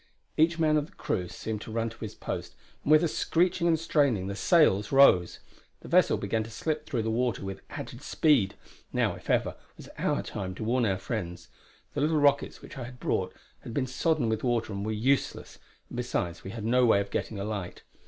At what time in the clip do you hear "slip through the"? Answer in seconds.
6.49-7.11